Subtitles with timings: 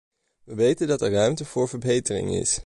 [0.43, 2.59] We weten dat er ruimte voor verbetering is.